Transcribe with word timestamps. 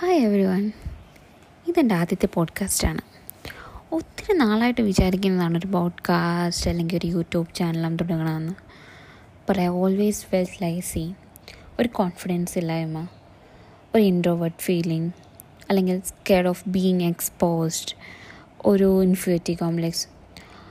Hi 0.00 0.18
every 0.18 0.44
one 0.44 0.72
ഇതെന്റെ 1.68 1.94
ആദ്യത്തെ 1.94 2.28
പോഡ്കാസ്റ്റാണ് 2.34 3.00
ഒത്തിരി 3.92 4.38
നാളായിട്ട് 4.38 4.80
വിചാരിക്കുന്നതാണ് 4.80 5.58
ഒരു 5.58 5.66
പോഡ്കാസ്റ്റ് 5.66 6.70
അല്ലെങ്കിൽ 6.70 6.96
ഒരു 6.96 7.06
യൂട്യൂബ് 7.06 7.54
ചാനലും 7.54 7.96
തുടങ്ങണമെന്ന്. 7.96 8.52
ബട്ട് 9.48 9.60
ഓൾവേസ് 9.60 10.26
ഫെൽറ്റ് 10.26 10.62
ലൈസി 10.62 11.14
ഒരു 11.80 11.88
കോൺഫിഡൻസ് 11.88 12.58
ഇല്ലായ്മ 12.58 13.08
ഒരു 13.94 14.02
ഇൻട്രോവേർട്ട് 14.02 14.58
ഫീലിംഗ് 14.58 15.12
അല്ലെങ്കിൽ 15.70 16.00
സ്കെയർ 16.00 16.46
ഓഫ് 16.46 16.68
ബീങ് 16.68 17.02
എക്സ്പോസ്ഡ് 17.02 17.94
ഒരു 18.66 19.02
ഇൻഫ്യൂരിറ്റി 19.02 19.52
കോംപ്ലെക്സ് 19.52 20.08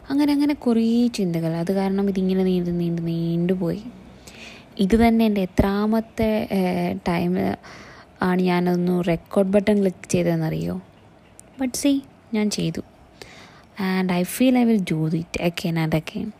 അങ്ങനെ 0.09 0.33
അങ്ങനെ 0.33 0.53
കുറേ 0.53 1.07
ചിന്തകൾ. 1.07 1.55
അത് 1.55 1.71
കാരണം 1.71 2.09
ഇതിങ്ങനെ 2.09 2.43
നീണ്ടു 2.43 2.69
നീണ്ടു 2.69 3.01
നീണ്ടുപോയി. 3.01 3.83
ഇത് 4.77 5.07
തന്നെ 5.07 5.25
എന്റെ 5.25 5.41
എത്രാമത്തെ 5.41 6.47
ടൈം 7.07 7.35
ആണ് 8.21 8.41
ഞാനൊന്ന് 8.41 9.03
റെക്കോർഡ് 9.07 9.49
ബട്ടൺ 9.49 9.79
ക്ലിക്ക് 9.79 10.09
ചെയ്തതെന്നറിയോ? 10.09 10.81
ബട്ട് 11.61 11.77
സി 11.77 12.01
ഞാൻ 12.33 12.49
ചെയ്തു. 12.49 12.81
And 13.79 14.13
I 14.13 14.23
feel 14.23 14.57
I 14.57 14.63
will 14.63 14.85
do 14.91 15.07
it 15.07 15.41
again 15.41 15.79
and 15.79 15.95
again 15.95 16.31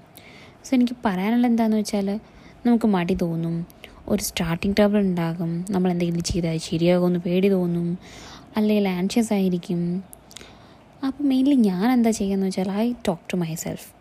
so 0.64 0.76
എനിക്ക് 0.76 0.98
പറയാനുള്ള 1.06 1.48
എന്താണെന്ന് 1.48 1.78
വെച്ചാൽ 1.78 2.20
നമുക്ക് 2.66 2.86
മടി 2.86 3.14
തോന്നും. 3.14 3.68
ഒരു 4.08 4.22
സ്റ്റാർട്ടിങ് 4.22 4.74
ട്രബിൾ 4.74 5.00
ഉണ്ടാകും. 5.00 5.66
നമ്മൾ 5.72 5.92
എന്തെങ്കിലും 5.92 6.24
ചെയ്താൽ 6.24 6.58
ശരിയാകുമെന്ന് 6.58 7.20
പേടി 7.20 7.50
തോന്നും. 7.50 7.98
അല്ലെങ്കിൽ 8.58 8.88
ആൻഷ്യസ് 8.88 9.34
ആയിരിക്കും. 9.34 10.04
അപ്പോൾ 11.08 11.24
മെയിൻലി 11.24 11.56
ഞാൻ 11.56 11.92
എന്താ 11.92 12.12
ചെയ്യുന്നത് 12.12 12.48
വെച്ചാൽ 12.48 12.72
I 12.72 12.94
talk 13.08 13.34
to 13.34 13.38
my 13.38 13.56
self 13.56 13.97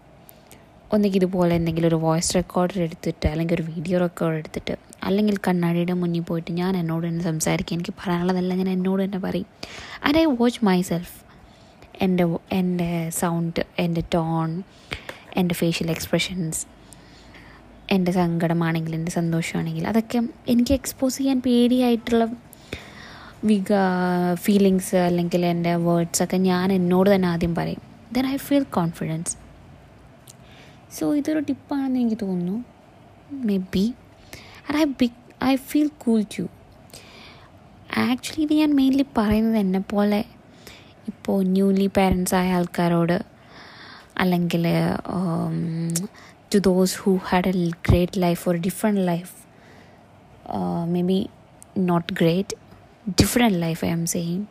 ഒന്നുകിൽ 0.93 1.17
ഇതുപോലെ 1.17 1.55
എന്തെങ്കിലും 1.55 1.89
ഒരു 1.89 1.95
വോയിസ് 1.95 2.35
റെക്കോർഡർ 2.35 2.83
എടുത്തിട്ട് 2.83 3.27
അല്ലെങ്കിൽ 3.29 3.55
ഒരു 3.55 3.63
വീഡിയോ 3.63 3.99
റെക്കോർഡ് 3.99 4.37
എടുത്തിട്ട് 4.37 4.75
അല്ലെങ്കിൽ 5.03 5.37
കണ്ണാടിയുടെ 5.37 5.93
മുന്നിൽ 5.93 6.21
പോയിട്ട് 6.21 6.53
ഞാൻ 6.53 6.77
എന്നോട് 6.77 7.07
തന്നെ 7.07 7.25
സംസാരിക്കുക 7.25 7.75
എനിക്ക് 7.75 7.95
പറയാനുള്ളതെല്ലാം 8.01 8.59
ഞാൻ 8.59 8.69
എന്നോട് 8.69 9.03
തന്നെ 9.03 9.19
പറയും. 9.19 9.47
And 10.05 10.19
I 10.19 10.25
watch 10.25 10.65
my 10.65 10.83
self 10.83 11.15
എന്റെ 12.01 12.25
എന്റെ 12.53 13.11
സൗണ്ട് 13.11 13.61
എന്റെ 13.79 14.03
ടോൺ 14.15 14.63
എന്റെ 15.37 15.55
ഫേഷ്യൽ 15.55 15.91
എക്സ്പ്രഷൻസ് 15.91 16.67
എന്റെ 17.91 18.13
സങ്കടമാണെങ്കിൽ 18.13 18.95
എന്റെ 18.95 19.13
സന്തോഷമാണെങ്കിൽ 19.13 19.87
അതൊക്കെ 19.87 20.23
എനിക്ക് 20.47 20.75
എക്സ്പോസ് 20.75 21.19
ചെയ്യാൻ 21.19 21.41
പേടിയായിട്ടുള്ള 21.41 22.25
വിക 23.45 23.73
ഫീലിങ്സ് 24.35 24.97
അല്ലെങ്കിൽ 24.97 25.47
എന്റെ 25.47 25.75
വേർഡ്സൊക്കെ 25.77 26.37
ഞാൻ 26.37 26.73
എന്നോട് 26.73 27.15
തന്നെ 27.15 27.29
ആദ്യം 27.29 27.55
പറയും. 27.55 27.83
Then 28.13 28.27
I 28.27 28.37
feel 28.37 28.63
confidence 28.63 29.46
so 30.91 31.15
ഇതൊരു 31.15 31.41
ടിപ്പാണെന്ന് 31.41 32.01
എനിക്ക് 32.01 32.19
തോന്നുന്നു. 32.23 32.65
Maybe 33.57 33.95
and 34.69 34.79
I 34.79 34.85
big 34.85 35.19
I 35.45 35.57
feel 35.57 35.91
cool 35.99 36.25
to 36.39 36.45
actually 37.99 38.43
ഇത് 38.43 38.53
ഞാൻ 38.53 38.75
മെയിൻലി 38.77 39.07
പറയുന്നത് 39.17 39.57
എന്നെ 39.57 39.79
പോലെ 39.79 40.25
ഇപ്പോൾ 41.09 41.43
ന്യൂലി 41.43 41.87
പാരൻസ് 41.87 42.35
ആയ 42.35 42.53
ആൾക്കാരോട് 42.53 43.21
അല്ലെങ്കിൽ 44.19 44.65
to 46.55 46.59
those 46.59 46.97
who 47.03 47.17
had 47.17 47.49
a 47.49 47.53
great 47.91 48.21
life 48.21 48.49
or 48.49 48.57
different 48.57 49.01
life 49.07 49.35
maybe 51.03 51.29
not 51.79 52.13
great 52.13 52.57
different 53.09 53.61
life 53.61 53.85
I 53.85 53.89
am 53.89 54.07
saying 54.07 54.45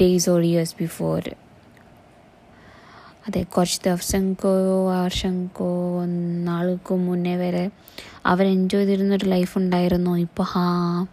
days 0.00 0.30
or 0.30 0.40
years 0.40 0.74
before 0.78 1.20
അതെ 3.28 3.42
കുറച്ച് 3.42 3.80
ദിവസങ്ങൾക്കോ 3.86 4.50
വർഷങ്ങൾക്കോ 4.88 6.04
നാളുകൾക്കോ 6.44 6.96
മുന്നേ 6.96 7.36
വരെ 7.36 7.70
അവർ 8.26 8.46
എൻജോയ് 8.46 8.82
ചെയ്തിരുന്നൊരു 8.82 9.24
ലൈഫ് 9.24 9.58
ഉണ്ടായിരുന്നു. 9.58 10.16
ഇപ്പോൾ 10.16 10.42
ഹാ 10.42 11.06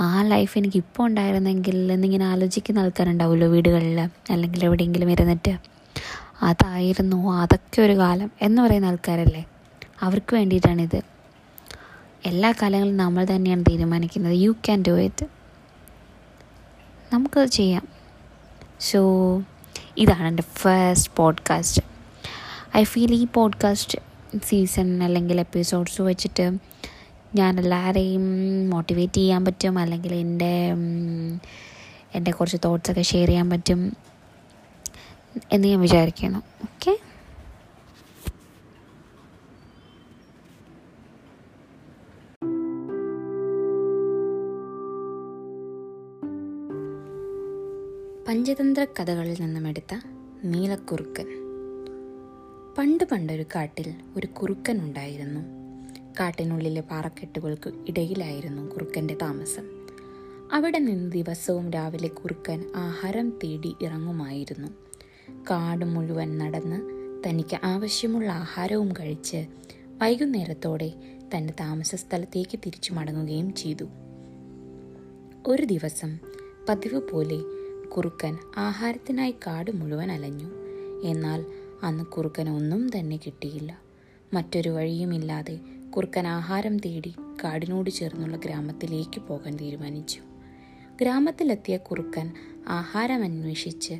ആ 0.00 0.22
ലൈഫ് 0.22 0.58
എനിക്ക് 0.58 0.76
ഇപ്പോൾ 0.76 1.06
ഉണ്ടായിരുന്നെങ്കിൽ 1.06 1.92
എന്നിങ്ങനെ 1.92 2.24
ആലോചിക്കുന്ന 2.24 2.78
ആൾക്കാരുണ്ടാവുമല്ലോ 2.78 3.48
വീടുകളിൽ 3.48 4.00
അല്ലെങ്കിൽ 4.30 4.64
എവിടെയെങ്കിലും 4.64 5.10
ഇരുന്നിട്ട്. 5.10 5.58
അതായിരുന്നു 6.42 7.32
അതൊക്കെ 7.32 7.82
ഒരു 7.82 7.98
കാലം 7.98 8.30
എന്ന് 8.42 8.62
പറയുന്ന 8.62 8.86
ആൾക്കാരല്ലേ? 8.86 9.44
അവർക്ക് 10.02 10.34
വേണ്ടിയിട്ടാണിത്. 10.34 11.00
എല്ലാ 12.26 12.52
കാലങ്ങളും 12.52 12.96
നമ്മൾ 12.96 13.24
തന്നെയാണ് 13.24 13.62
തീരുമാനിക്കുന്നത്. 13.70 14.36
യു 14.36 14.50
ക്യാൻ 14.50 14.84
ഡു 14.88 15.00
ഇറ്റ് 15.00 15.26
നമുക്കത് 17.12 17.48
ചെയ്യാം. 17.48 17.88
സോ 18.80 19.00
ഇതാണ് 19.98 20.28
എന്റെ 20.28 20.42
ഫസ്റ്റ് 20.42 21.12
പോഡ്കാസ്റ്റ് 21.16 21.82
ഐ 22.76 22.84
ഫീൽ 22.84 23.12
ഈ 23.12 23.26
പോഡ്കാസ്റ്റ് 23.34 23.98
സീസൺ 24.44 25.02
അല്ലെങ്കിൽ 25.02 25.40
എപ്പിസോഡ്സ് 25.40 26.02
വെച്ചിട്ട് 26.02 26.58
ഞാൻ 27.34 27.60
എല്ലാവരെയും 27.60 28.24
മോട്ടിവേറ്റ് 28.70 29.12
ചെയ്യാൻ 29.12 29.44
പറ്റും. 29.44 29.78
അല്ലെങ്കിൽ 29.78 30.14
എന്റെ 30.14 30.72
എന്റെ 32.14 32.30
കുറച്ച് 32.30 32.56
തോട്ട്സൊക്കെ 32.64 33.02
ഷെയർ 33.02 33.28
ചെയ്യാൻ 33.28 33.50
പറ്റും 33.50 33.96
എന്ന് 35.52 35.68
ഞാൻ 35.68 35.80
വിചാരിക്കുന്നു. 35.80 36.38
ഓക്കെ 36.38 36.98
പഞ്ചതന്ത്ര 48.38 48.86
കഥകളിൽ 49.00 49.42
നിന്നും 49.42 49.68
എടുത്ത 49.68 50.00
നീലക്കുറുക്കൻ. 50.44 51.26
പണ്ട് 52.78 53.04
പണ്ടൊരു 53.04 53.44
കാട്ടിൽ 53.54 53.94
ഒരു 54.16 54.26
കുറുക്കൻ 54.26 54.80
ഉണ്ടായിരുന്നു. 54.80 55.40
കാട്ടിനുള്ളിലെ 56.20 56.80
പാറക്കെട്ടുകൾക്ക് 56.80 57.72
ഇടയിലായിരുന്നു 57.88 58.62
കുറുക്കന്റെ 58.62 59.16
താമസം. 59.22 59.86
അവിടെ 60.52 60.78
നിന്ന് 60.78 61.12
ദിവസവും 61.12 61.70
രാവിലെ 61.70 62.08
കുറുക്കൻ 62.08 62.64
ആഹാരം 62.76 63.30
തേടി 63.44 63.76
ഇറങ്ങുമായിരുന്നു. 63.82 64.68
കാട് 65.50 65.84
മുഴുവൻ 65.84 66.38
നടന്ന് 66.38 66.80
തനിക്ക് 67.28 67.58
ആവശ്യമുള്ള 67.64 68.32
ആഹാരവും 68.32 68.92
കഴിച്ച് 68.92 69.46
വൈകുന്നേരത്തോടെ 70.02 70.92
തന്റെ 71.36 71.54
താമസ 71.60 71.94
സ്ഥലത്തേക്ക് 71.94 72.58
തിരിച്ചു 72.66 72.92
മടങ്ങുകയും 72.92 73.54
ചെയ്തു. 73.54 73.84
ഒരു 75.46 75.62
ദിവസം 75.64 76.18
പതിവ് 76.68 77.00
പോലെ 77.12 77.57
കുറുക്കൻ 77.98 78.38
ആഹാരത്തിനായി 78.56 79.34
കാട് 79.46 79.70
മുഴുവൻ 79.70 80.12
അലഞ്ഞു. 80.12 80.50
എന്നാൽ 81.04 81.44
അന്ന് 81.82 82.04
കുറുക്കൻ 82.04 82.48
ഒന്നും 82.48 82.98
തന്നെ 82.98 83.16
കിട്ടിയില്ല. 83.16 83.78
മറ്റൊരു 84.34 84.68
വഴിയുമില്ലാതെ 84.68 85.58
കുറുക്കൻ 85.96 86.26
ആഹാരം 86.26 86.78
തേടി 86.78 87.14
കാടിനോട് 87.44 87.90
ചേർന്നുള്ള 87.90 88.36
ഗ്രാമത്തിലേക്ക് 88.36 89.20
പോകാൻ 89.20 89.56
തീരുമാനിച്ചു. 89.56 90.20
ഗ്രാമത്തിലെത്തിയ 91.00 91.76
കുറുക്കൻ 91.76 92.32
ആഹാരം 92.68 93.24
അന്വേഷിച്ച് 93.24 93.94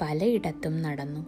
പലയിടത്തും 0.00 0.82
നടന്നു. 0.82 1.26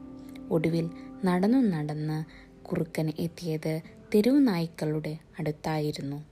ഒടുവിൽ 0.50 0.90
നടന്നു 1.24 1.58
നടന്ന് 1.58 2.24
കുറുക്കൻ 2.64 3.12
എത്തിയത് 3.18 3.80
തെരുവ് 4.14 4.48
നായ്ക്കളുടെ 4.48 5.18
അടുത്തായിരുന്നു. 5.38 6.24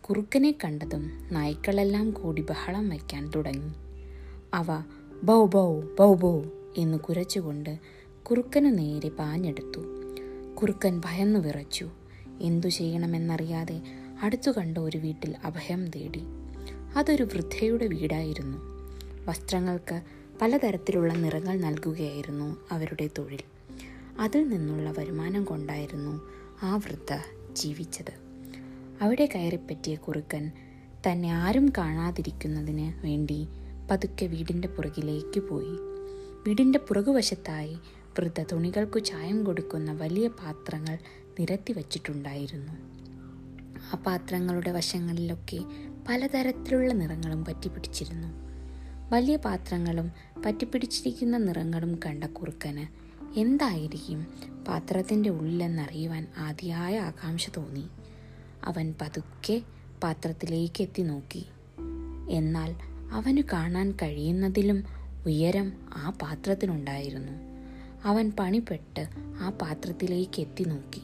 കുറുക്കനെ 0.00 0.54
കണ്ടതും 0.64 1.28
നായ്ക്കളെല്ലാം 1.32 2.10
കൂടി 2.10 2.42
ബഹളം 2.42 2.88
വയ്ക്കാൻ 2.88 3.30
തുടങ്ങി. 3.36 3.72
അവ 4.54 4.66
ബൗ 5.24 5.46
ബൗ 5.46 5.80
ബൗ 5.98 6.14
ബൗ 6.14 6.42
എന്ന് 6.76 6.98
കുരച്ചുകൊണ്ട് 6.98 7.78
കുറുക്കനു 8.22 8.68
നേരെ 8.68 9.08
പാഞ്ഞെടുത്തു. 9.08 9.80
കുറുക്കൻ 10.54 11.00
ഭയന്നു 11.04 11.40
വിറച്ചു. 11.40 11.90
എന്തു 12.40 12.66
ചെയ്യണമെന്നറിയാതെ 12.66 13.82
അടുത്തു 14.22 14.50
കണ്ട 14.50 14.78
ഒരു 14.78 14.98
വീട്ടിൽ 14.98 15.34
അഭയം 15.44 15.90
തേടി. 15.90 16.22
അതൊരു 16.96 17.22
വൃദ്ധയുടെ 17.22 17.86
വീടായിരുന്നു. 17.86 18.58
വസ്ത്രങ്ങൾക്ക് 19.24 20.02
പലതരത്തിലുള്ള 20.42 21.14
നിറങ്ങൾ 21.14 21.60
നൽകുകയായിരുന്നു 21.60 22.56
അവരുടെ 22.70 23.10
തൊഴിൽ. 23.18 23.40
അതിൽ 24.18 24.48
നിന്നുള്ള 24.48 24.94
വരുമാനം 24.98 25.44
കൊണ്ടായിരുന്നു 25.44 26.20
ആ 26.62 26.76
വൃദ്ധ 26.76 27.18
ജീവിച്ചത്. 27.52 28.12
അവിടെ 29.00 29.28
കയറിപ്പറ്റിയ 29.34 29.94
കുറുക്കൻ 29.94 30.50
തന്നെ 31.06 31.28
ആരും 31.28 31.72
കാണാതിരിക്കുന്നതിന് 31.78 33.06
വേണ്ടി 33.06 33.46
പതുക്കെ 33.90 34.26
വീടിന്റെ 34.26 34.68
പുറകിലേക്ക് 34.68 35.40
പോയി. 35.40 35.76
വീടിന്റെ 36.46 36.78
പുറകുവശത്തായി 36.78 37.78
വൃദ്ധ 38.18 38.42
തുണികൾക്കു 38.42 38.98
ചായം 38.98 39.44
കൊടുക്കുന്ന 39.44 39.92
വലിയ 39.92 40.28
പാത്രങ്ങൾ 40.28 40.98
നിരത്തി 41.40 41.72
വച്ചിട്ടുണ്ടായിരുന്നു. 41.72 42.72
ആ 43.92 44.02
പാത്രങ്ങളുടെ 44.06 44.72
വശങ്ങളിലൊക്കെ 44.72 45.64
പലതരത്തിലുള്ള 46.08 46.92
നിറങ്ങളും 46.92 47.44
പറ്റിപ്പിടിച്ചിരുന്നു. 47.44 48.28
വലിയ 49.12 49.36
പാത്രങ്ങളും 49.36 50.12
പറ്റിപ്പിടിച്ചിരിക്കുന്ന 50.46 51.36
നിറങ്ങളും 51.36 52.00
കണ്ട 52.06 52.24
കുറുക്കന് 52.24 52.86
എന്തായിരിക്കും 53.38 54.26
പാത്രത്തിന്റെ 54.68 55.30
ഉള്ളിലെന്നറിയുവാൻ 55.30 56.26
ആദ്യമായ 56.38 57.00
ആകാംക്ഷ 57.00 57.50
തോന്നി. 57.56 57.88
അവൻ 58.64 58.94
പതുക്കെ 59.00 59.62
പാത്രത്തിലേക്ക് 60.02 60.82
എത്തി 60.82 61.02
നോക്കി. 61.02 61.46
എന്നാൽ 62.30 62.93
അവന് 63.12 63.42
കാണാൻ 63.52 63.92
കഴിയുന്നതിലും 63.92 64.84
ഉയരം 65.26 65.72
ആ 65.94 66.16
പാത്രത്തിനുണ്ടായിരുന്നു 66.22 67.32
അവൻ 68.04 68.32
പണിപ്പെട്ട് 68.38 69.08
ആ 69.40 69.50
പാത്രത്തിലേക്ക് 69.50 70.40
എത്തി 70.40 70.64
നോക്കി. 70.64 71.02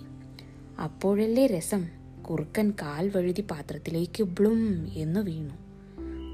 അപ്പോഴല്ലേ 0.83 1.47
രസം. 1.47 1.89
കുറുക്കൻ 2.31 2.71
കാൽ 2.71 3.09
വഴുതി 3.09 3.41
പാത്രത്തിലേക്ക് 3.51 4.23
ബ്ലും 4.23 4.89
എന്ന് 4.93 5.21
വീണു. 5.21 5.55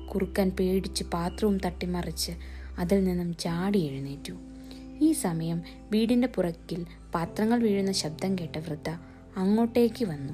കുറുക്കൻ 0.08 0.50
പേടിച്ച് 0.50 1.04
പാത്രവും 1.04 1.58
തട്ടിമറിച്ച് 1.58 2.32
അതിൽ 2.78 3.04
നിന്നും 3.04 3.36
ചാടി 3.36 3.78
എഴുന്നേറ്റു. 3.78 4.32
ഈ 5.00 5.12
സമയം 5.12 5.62
വീടിന്റെ 5.90 6.28
പുറക്കിൽ 6.28 6.86
പാത്രങ്ങൾ 7.14 7.60
വീഴുന്ന 7.60 7.92
ശബ്ദം 7.92 8.38
കേട്ട 8.38 8.58
വൃദ്ധ 8.58 8.88
അങ്ങോട്ടേക്ക് 9.36 10.04
വന്നു. 10.04 10.32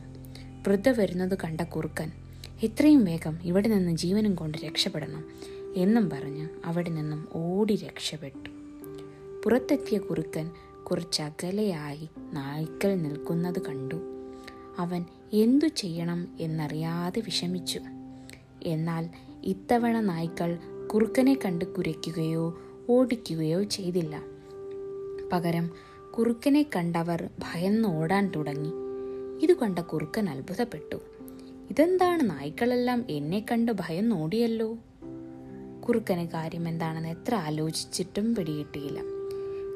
വൃദ്ധ 0.69 0.89
വരുന്നത് 0.89 1.39
കണ്ട 1.45 1.61
കുറുക്കൻ 1.61 2.13
എത്രയും 2.63 3.05
വേഗം 3.05 3.39
ഇവിടെ 3.43 3.69
നിന്ന് 3.69 3.97
ജീവനും 3.97 4.35
കൊണ്ട് 4.35 4.59
രക്ഷപ്പെടണം 4.59 5.25
എന്നും 5.75 6.11
പറഞ്ഞ് 6.11 6.49
അവിടെ 6.65 6.91
നിന്നും 6.91 7.29
ഓടി 7.33 7.77
രക്ഷപ്പെട്ടു. 7.77 8.51
പുറത്തെത്തിയ 9.45 9.99
കുറുക്കൻ 9.99 10.51
കുറച്ചകലെയായി 10.85 12.09
നായ്ക്കൾ 12.33 12.95
നിൽക്കുന്നത് 12.95 13.67
കണ്ടു. 13.67 13.95
അവൻ 14.79 15.05
എന്തു 15.33 15.67
ചെയ്യണം 15.67 16.29
എന്നറിയാതെ 16.41 17.21
വിഷമിച്ചു. 17.21 17.81
എന്നാൽ 18.63 19.09
ഇത്തവണ 19.45 20.01
നായ്ക്കൾ 20.01 20.59
കുറുക്കനെ 20.95 21.39
കണ്ട് 21.45 21.65
കുരയ്ക്കുകയോ 21.65 22.61
ഓടിക്കുകയോ 22.91 23.63
ചെയ്തില്ല. 23.63 24.23
പകരം 25.33 25.71
കുറുക്കനെ 26.19 26.67
കണ്ടവർ 26.77 27.29
ഭയന്ന് 27.39 27.89
ഓടാൻ 27.89 28.33
തുടങ്ങി. 28.37 28.71
ഇത് 29.45 29.57
കണ്ട 29.57 29.79
കുറുക്കൻ 29.79 30.31
അത്ഭുതപ്പെട്ടു. 30.31 30.97
ഇതെന്താണ്? 31.73 32.31
നായ്ക്കളെല്ലാം 32.31 33.05
എന്നെ 33.11 33.45
കണ്ട് 33.51 33.73
ഭയം 33.73 34.09
നോടിയല്ലോ. 34.09 34.79
കുറുക്കന് 35.89 36.29
കാര്യം 36.29 36.69
എന്താണെന്ന് 36.69 37.09
എത്ര 37.09 37.35
ആലോചിച്ചിട്ടും 37.35 38.35
പിടികിട്ടിയില്ല. 38.35 39.01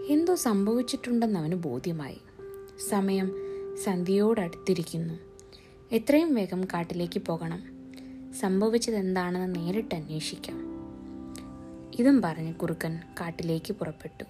എന്തോ 0.09 0.35
സംഭവിച്ചിട്ടുണ്ടെന്ന് 0.35 1.41
അവന് 1.41 1.55
ബോധ്യമായി. 1.55 2.19
സമയം 2.89 3.33
സന്ധ്യയോടടുത്തിരിക്കുന്നു. 3.85 5.15
എത്രയും 5.93 6.35
വേഗം 6.35 6.65
കാട്ടിലേക്ക് 6.65 7.21
പോകണം. 7.21 7.63
സംഭവിച്ചത് 8.41 8.97
എന്താണെന്ന് 8.97 9.55
നേരിട്ട് 9.55 9.95
അന്വേഷിക്കാം. 9.95 10.59
ഇതും 11.99 12.23
പറഞ്ഞ് 12.23 12.55
കുറുക്കൻ 12.55 13.01
കാട്ടിലേക്ക് 13.21 13.73
പുറപ്പെട്ടു. 13.73 14.25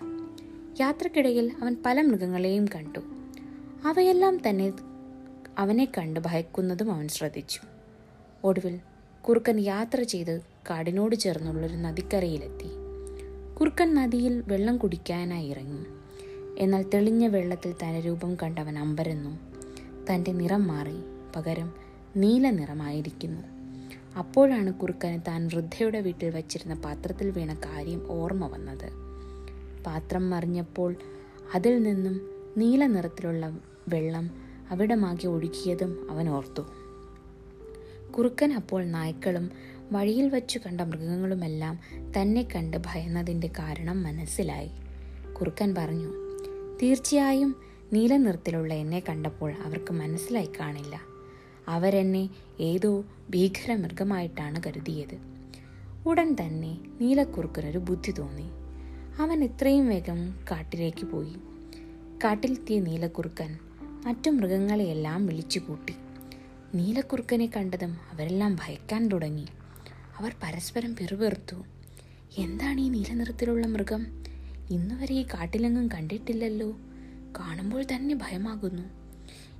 യാത്രക്കിടയിൽ 0.80 1.52
അവൻ 1.62 1.76
പല 1.86 2.02
മൃഗങ്ങളെയും 2.02 2.66
കണ്ടു. 2.74 2.98
അവയെല്ലാം 3.84 4.48
തന്നെ 4.48 4.72
അവനെ 5.58 5.88
കണ്ട് 5.98 6.20
ഭയക്കുന്നതും 6.20 6.92
അവൻ 6.92 7.08
ശ്രദ്ധിച്ചു. 7.08 7.60
ഒടുവിൽ 8.44 8.80
കുറുക്കൻ 9.28 9.60
യാത്ര 9.60 10.02
ചെയ്ത് 10.02 10.40
കാടിനോട് 10.70 11.16
ചേർന്നുള്ളൊരു 11.16 11.76
നദിക്കരയിലെത്തി. 11.76 12.70
കുറുക്കൻ 13.60 13.94
നദിയിൽ 13.94 14.42
വെള്ളം 14.46 14.76
കുടിക്കാനായി 14.76 15.48
ഇറങ്ങി. 15.48 15.84
എന്നാൽ 16.58 16.84
തെളിഞ്ഞ 16.94 17.26
വെള്ളത്തിൽ 17.26 17.72
തന്റെ 17.72 18.00
രൂപം 18.00 18.34
കണ്ടവൻ 18.34 18.78
അമ്പരന്നു. 18.78 19.38
തന്റെ 20.10 20.32
നിറം 20.32 20.66
മാറി 20.66 21.00
പകരം 21.36 21.72
നീല 22.16 22.50
നിറമായിരിക്കുന്നു. 22.50 23.42
അപ്പോഴാണ് 24.18 24.74
കുറുക്കന് 24.74 25.20
താൻ 25.28 25.46
വൃദ്ധയുടെ 25.46 26.00
വീട്ടിൽ 26.00 26.36
വച്ചിരുന്ന 26.36 26.74
പാത്രത്തിൽ 26.74 27.30
വീണ 27.30 27.54
കാര്യം 27.54 28.10
ഓർമ്മ 28.10 28.46
വന്നത്. 28.46 28.90
പാത്രം 29.84 30.30
മറിഞ്ഞപ്പോൾ 30.30 30.96
അതിൽ 31.54 31.82
നിന്നും 31.82 32.20
നീല 32.56 32.86
നിറത്തിലുള്ള 32.86 33.58
വെള്ളം 33.88 34.45
അവിടമാകെ 34.70 35.26
ഒഴുകിയതും 35.28 36.06
അവൻ 36.10 36.28
ഓർത്തു. 36.28 36.62
കുറുക്കൻ 38.12 38.52
അപ്പോൾ 38.52 38.84
നായ്ക്കളും 38.84 39.50
വഴിയിൽ 39.92 40.28
വച്ചു 40.28 40.58
കണ്ട 40.58 40.80
മൃഗങ്ങളുമെല്ലാം 40.80 41.78
തന്നെ 42.20 42.42
കണ്ട് 42.42 42.76
ഭയന്നതിന്റെ 42.76 43.50
കാരണം 43.58 44.02
മനസ്സിലായി. 44.02 44.70
കുറുക്കൻ 45.32 45.74
പറഞ്ഞു 45.78 46.12
തീർച്ചയായും 46.82 47.56
നീല 47.92 48.16
നിറത്തിലുള്ള 48.16 48.74
എന്നെ 48.74 49.02
കണ്ടപ്പോൾ 49.08 49.52
അവർക്ക് 49.52 49.92
മനസ്സിലായി 49.92 50.48
കാണില്ല. 50.60 51.00
അവരെന്നെ 51.68 52.30
ഏതോ 52.60 53.04
ഭീകര 53.30 53.74
മൃഗമായിട്ടാണ് 53.74 54.62
കരുതിയത്. 54.66 55.18
ഉടൻ 56.06 56.36
തന്നെ 56.40 56.78
നീലക്കുറുക്കനൊരു 57.00 57.78
ബുദ്ധി 57.78 58.10
തോന്നി. 58.10 58.50
അവൻ 59.22 59.44
എത്രയും 59.44 59.88
വേഗം 59.88 60.44
കാട്ടിലേക്ക് 60.50 61.06
പോയി. 61.06 61.36
കാട്ടിലെത്തിയ 62.24 62.80
നീലക്കുറുക്കൻ 62.80 63.58
മറ്റു 64.06 64.30
മൃഗങ്ങളെയെല്ലാം 64.30 65.26
വിളിച്ചു 65.26 65.58
കൂട്ടി 65.58 65.94
നീലക്കുറുക്കനെ 66.74 67.50
കണ്ടതും 67.56 67.96
അവരെല്ലാം 68.12 68.56
ഭയക്കാൻ 68.56 69.08
തുടങ്ങി. 69.08 69.46
അവർ 70.18 70.34
പരസ്പരം 70.42 70.96
പിറുപിറുത്തു. 70.96 71.56
എന്താണ് 72.38 72.80
ഈ 72.80 72.88
നീലനിറത്തിലുള്ള 72.88 73.66
മൃഗം? 73.66 74.06
ഇന്നുവരെ 74.70 75.14
ഈ 75.14 75.22
കാട്ടിലെങ്ങും 75.22 75.88
കണ്ടിട്ടില്ലല്ലോ. 75.88 76.70
കാണുമ്പോൾ 77.40 77.84
തന്നെ 77.84 78.14
ഭയമാകുന്നു. 78.14 78.82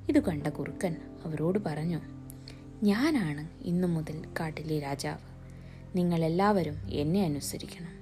ഇത് 0.09 0.23
കണ്ട 0.23 0.47
കുറുക്കൻ 0.47 0.97
അവരോട് 1.25 1.59
പറഞ്ഞു 1.59 2.01
ഞാനാണ് 2.83 3.49
ഇന്നു 3.63 3.89
മുതൽ 3.89 4.23
കാട്ടിലെ 4.41 4.79
രാജാവ്. 4.79 5.19
നിങ്ങളെല്ലാവരും 5.99 6.77
എന്നെ 6.91 7.25
അനുസരിക്കണം. 7.25 7.93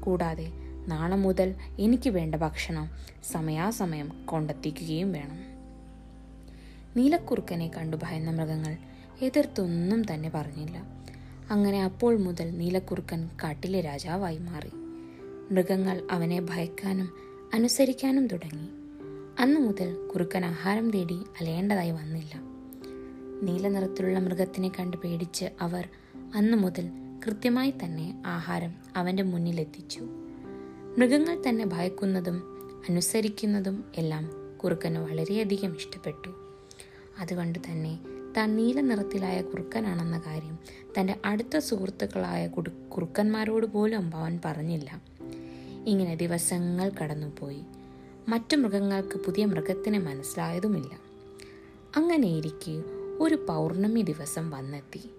കൂടാതെ 0.00 0.52
നാളെ 0.86 1.16
മുതൽ 1.16 1.54
എനിക്ക് 1.78 2.10
വേണ്ട 2.10 2.34
ഭക്ഷണം 2.34 2.90
സമയാസമയം 3.24 4.26
കൊണ്ടെത്തിക്കുകയും 4.26 5.12
വേണം. 5.12 5.51
നീലക്കുറുക്കനെ 6.96 7.68
കണ്ടു 7.68 7.96
ഭയന്ന 7.96 8.30
മൃഗങ്ങൾ. 8.30 8.76
എതിർത്തൊന്നും 9.22 10.14
തന്നെ 10.14 10.30
പറഞ്ഞില്ല. 10.34 10.84
അങ്ങനെ 11.50 11.84
അപ്പോൾ 11.84 12.16
മുതൽ 12.16 12.50
നീലക്കുറുക്കൻ 12.50 13.30
കാട്ടിലെ 13.42 13.80
രാജാവായി 13.80 14.38
മാറി. 14.38 14.70
മൃഗങ്ങൾ 15.50 16.08
അവനെ 16.10 16.40
ഭയക്കാനും 16.40 17.08
അനുസരിക്കാനും 17.54 18.26
തുടങ്ങി. 18.26 18.68
അന്നു 19.38 19.60
മുതൽ 19.60 20.08
കുറുക്കൻ 20.14 20.44
ആഹാരം 20.44 20.90
തേടി 20.90 21.20
അലയേണ്ടതായി 21.40 21.90
വന്നില്ല. 21.90 22.32
നീല 23.42 23.68
നിറത്തിലുള്ള 23.68 24.18
മൃഗത്തിനെ 24.18 24.68
കണ്ട് 24.68 24.96
പേടിച്ച് 24.96 25.44
അവർ 25.60 25.88
അന്നു 26.34 26.56
മുതൽ 26.56 26.90
കൃത്യമായി 27.26 27.70
തന്നെ 27.70 28.22
ആഹാരം 28.26 28.74
അവന്റെ 28.96 29.22
മുന്നിലെത്തിച്ചു 29.22 30.00
മൃഗങ്ങൾ 30.98 31.42
തന്നെ 31.48 31.66
ഭയക്കുന്നതും 31.66 32.42
അനുസരിക്കുന്നതും 32.88 33.84
എല്ലാം 33.96 34.30
കുറുക്കന് 34.64 34.98
വളരെയധികം 34.98 35.76
ഇഷ്ടപ്പെട്ടു. 35.76 36.41
അതുകൊണ്ട് 37.18 37.58
തന്നെ 37.58 37.98
താൻ 38.36 38.56
നീല 38.56 38.80
നിറത്തിലായ 38.80 39.42
കുറുക്കനാണെന്ന 39.42 40.22
കാര്യം 40.26 40.58
തന്റെ 40.98 41.16
അടുത്ത 41.24 41.58
സുഹൃത്തുക്കളായ 41.58 42.46
കുറുക്കന്മാരോട് 42.96 43.66
പോലും 43.66 44.16
അവൻ 44.16 44.40
പറഞ്ഞില്ല. 44.44 45.02
ഇങ്ങനെ 45.86 46.14
ദിവസങ്ങൾ 46.14 46.92
കടന്നുപോയി. 47.02 47.62
മറ്റു 48.28 48.56
മൃഗങ്ങൾക്ക് 48.56 49.18
പുതിയ 49.18 49.44
മൃഗത്തിനെ 49.44 49.98
മനസ്സിലായതുമില്ല. 49.98 51.00
അങ്ങനെയിരിക്കെ 51.96 52.82
ഒരു 53.18 53.34
പൗർണമി 53.34 54.02
ദിവസം 54.02 54.50
വന്നെത്തി. 54.50 55.10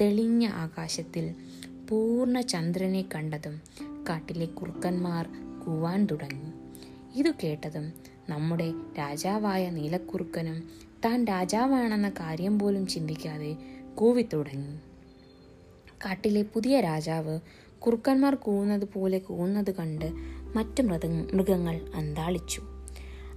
തെളിഞ്ഞ 0.00 0.46
ആകാശത്തിൽ 0.46 1.34
പൂർണ 1.88 2.40
ചന്ദ്രനെ 2.40 3.04
കണ്ടതും 3.14 3.60
കാട്ടിലെ 4.08 4.46
കുറുക്കന്മാർ 4.46 5.28
കൂവാൻ 5.66 6.06
തുടങ്ങി. 6.06 6.52
ഇതു 7.14 7.30
കേട്ടതും 7.44 7.92
നമ്മുടെ 8.28 8.72
രാജാവായ 8.98 9.70
നീലക്കുറുക്കനും 9.70 10.68
താൻ 11.04 11.24
രാജാവാണെന്ന 11.24 12.08
കാര്യം 12.08 12.58
പോലും 12.58 12.86
ചിന്തിക്കാതെ 12.86 13.56
കൂവിത്തുടങ്ങി 13.94 14.76
കാട്ടിലെ 16.04 16.42
പുതിയ 16.42 16.80
രാജാവ് 16.80 17.40
കുറുക്കന്മാർ 17.78 18.34
കൂവുന്നത് 18.34 18.88
പോലെ 18.94 19.18
കൂവുന്നത് 19.18 19.74
കണ്ട് 19.74 20.12
മറ്റു 20.56 20.82
മൃഗ 20.82 21.06
മൃഗങ്ങൾ 21.06 21.80
അന്താളിച്ചു. 21.94 22.62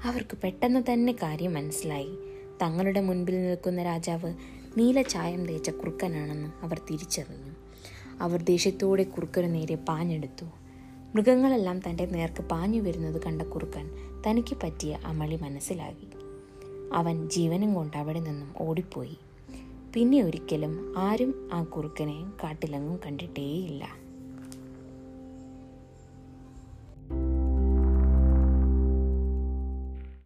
അവർക്ക് 0.04 0.38
പെട്ടെന്ന് 0.38 0.94
തന്നെ 0.94 1.14
കാര്യം 1.14 1.54
മനസ്സിലായി. 1.54 2.18
തങ്ങളുടെ 2.62 3.02
മുൻപിൽ 3.02 3.42
നിൽക്കുന്ന 3.42 3.84
രാജാവ് 3.84 4.34
നീല 4.78 5.02
ചായം 5.02 5.46
തേച്ച 5.46 5.70
കുറുക്കനാണെന്ന് 5.70 6.66
അവർ 6.66 6.82
തിരിച്ചറിഞ്ഞു. 6.92 7.54
അവർ 8.22 8.42
ദേഷ്യത്തോടെ 8.42 9.04
കുറുക്കന് 9.04 9.54
നേരെ 9.54 9.76
പാഞ്ഞെടുത്തു. 9.76 10.46
മൃഗങ്ങളെല്ലാം 11.16 11.80
തന്റെ 11.80 12.06
നേർക്ക് 12.06 12.42
പാഞ്ഞു 12.42 12.82
വരുന്നത് 12.82 13.22
കണ്ട 13.22 13.42
കുറുക്കൻ 13.42 13.90
തനിക്ക് 14.28 14.58
പറ്റിയ 14.64 15.00
അമളി 15.06 15.36
മനസ്സിലാക്കി 15.36 16.17
അവൻ 16.94 17.29
ജീവനും 17.29 17.74
കൊണ്ട് 17.74 17.98
അവിടെ 17.98 18.20
നിന്നും 18.20 18.53
ഓടിപ്പോയി. 18.58 19.17
പിന്നെ 19.94 20.22
ഒരിക്കലും 20.22 20.94
ആരും 20.98 21.50
ആ 21.53 21.63
കുറുക്കനെ 21.63 22.25
കാട്ടിലെങ്ങും 22.44 23.00
കണ്ടിട്ടേയില്ല. 23.06 24.07